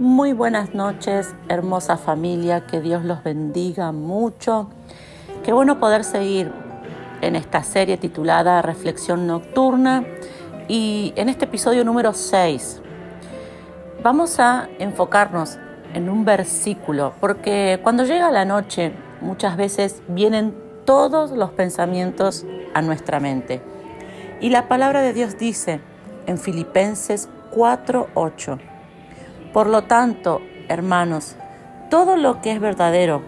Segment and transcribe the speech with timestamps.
[0.00, 4.70] Muy buenas noches, hermosa familia, que Dios los bendiga mucho.
[5.44, 6.50] Qué bueno poder seguir
[7.20, 10.06] en esta serie titulada Reflexión Nocturna
[10.68, 12.80] y en este episodio número 6
[14.02, 15.58] vamos a enfocarnos
[15.92, 20.54] en un versículo, porque cuando llega la noche muchas veces vienen
[20.86, 23.60] todos los pensamientos a nuestra mente.
[24.40, 25.82] Y la palabra de Dios dice
[26.26, 28.69] en Filipenses 4:8,
[29.52, 31.36] por lo tanto, hermanos,
[31.90, 33.22] todo lo que es verdadero,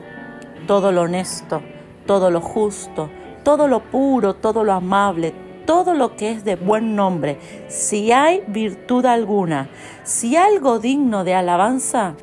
[0.66, 1.62] todo lo honesto,
[2.06, 3.10] todo lo justo,
[3.42, 5.34] todo lo puro, todo lo amable,
[5.66, 9.68] todo lo que es de buen nombre, si hay virtud alguna,
[10.04, 12.14] si algo digno de alabanza,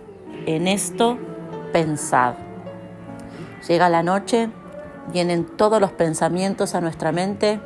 [0.45, 1.17] en esto
[1.73, 2.35] pensad.
[3.67, 4.49] Llega la noche,
[5.11, 7.59] vienen todos los pensamientos a nuestra mente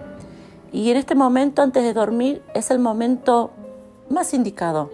[0.72, 3.52] y en este momento antes de dormir es el momento
[4.10, 4.90] más indicado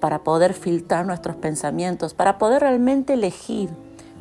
[0.00, 3.70] para poder filtrar nuestros pensamientos, para poder realmente elegir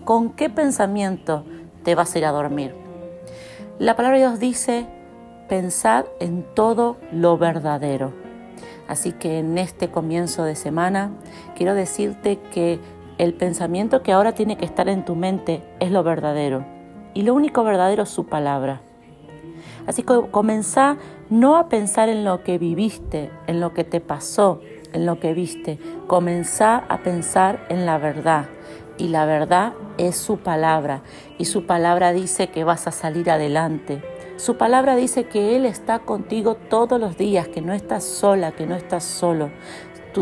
[0.06, 1.46] con qué pensamiento
[1.84, 2.76] te vas a ir a dormir.
[3.80, 4.86] La palabra de Dios dice,
[5.48, 8.14] pensad en todo lo verdadero.
[8.88, 11.12] Así que en este comienzo de semana
[11.56, 12.80] quiero decirte que
[13.18, 16.66] el pensamiento que ahora tiene que estar en tu mente es lo verdadero.
[17.14, 18.82] Y lo único verdadero es su palabra.
[19.88, 20.98] Así que comenzá
[21.30, 24.62] no a pensar en lo que viviste, en lo que te pasó,
[24.94, 25.80] en lo que viste.
[26.08, 28.46] Comenzá a pensar en la verdad.
[28.98, 31.02] Y la verdad es su palabra.
[31.38, 34.04] Y su palabra dice que vas a salir adelante.
[34.38, 38.66] Su palabra dice que Él está contigo todos los días, que no estás sola, que
[38.66, 39.52] no estás solo.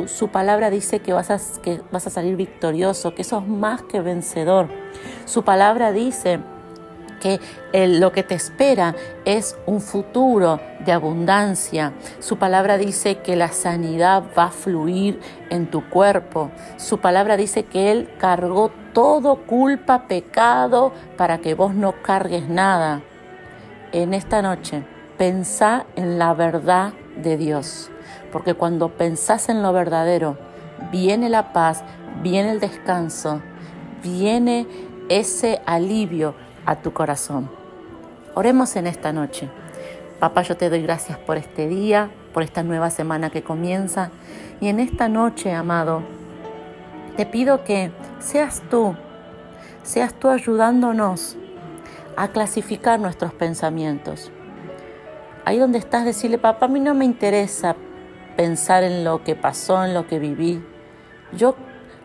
[0.05, 4.01] su palabra dice que vas, a, que vas a salir victorioso, que sos más que
[4.01, 4.69] vencedor.
[5.25, 6.39] Su palabra dice
[7.19, 7.39] que
[7.73, 11.93] lo que te espera es un futuro de abundancia.
[12.19, 15.19] Su palabra dice que la sanidad va a fluir
[15.49, 16.51] en tu cuerpo.
[16.77, 23.01] Su palabra dice que Él cargó todo culpa, pecado, para que vos no cargues nada.
[23.91, 24.83] En esta noche,
[25.17, 27.89] pensá en la verdad de Dios,
[28.31, 30.37] porque cuando pensás en lo verdadero,
[30.91, 31.83] viene la paz,
[32.21, 33.41] viene el descanso,
[34.03, 34.67] viene
[35.09, 36.35] ese alivio
[36.67, 37.49] a tu corazón.
[38.35, 39.49] Oremos en esta noche.
[40.19, 44.11] Papá, yo te doy gracias por este día, por esta nueva semana que comienza.
[44.59, 46.03] Y en esta noche, amado,
[47.15, 48.95] te pido que seas tú,
[49.81, 51.37] seas tú ayudándonos
[52.17, 54.29] a clasificar nuestros pensamientos.
[55.45, 57.77] Ahí donde estás, decirle, papá, a mí no me interesa
[58.35, 60.61] pensar en lo que pasó, en lo que viví.
[61.31, 61.55] Yo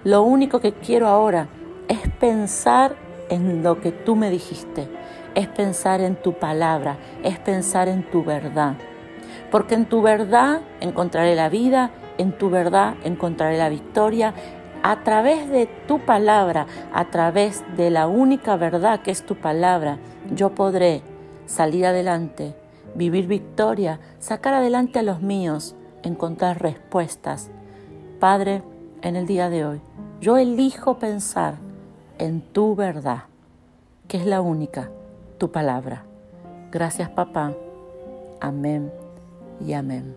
[0.05, 1.49] lo único que quiero ahora
[1.89, 2.95] es pensar
[3.33, 4.89] en lo que tú me dijiste,
[5.35, 8.75] es pensar en tu palabra, es pensar en tu verdad.
[9.51, 14.35] Porque en tu verdad encontraré la vida, en tu verdad encontraré la victoria.
[14.83, 19.99] A través de tu palabra, a través de la única verdad que es tu palabra,
[20.35, 21.01] yo podré
[21.47, 22.55] salir adelante,
[22.95, 27.51] vivir victoria, sacar adelante a los míos, encontrar respuestas.
[28.21, 28.63] Padre,
[29.01, 29.81] en el día de hoy,
[30.21, 31.62] yo elijo pensar
[32.23, 33.25] en tu verdad,
[34.07, 34.91] que es la única,
[35.39, 36.05] tu palabra.
[36.71, 37.53] Gracias papá.
[38.41, 38.93] Amén
[39.67, 40.15] y amén.